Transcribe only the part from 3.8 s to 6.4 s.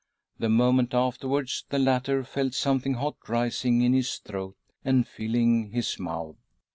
in his throat and filling his mouth.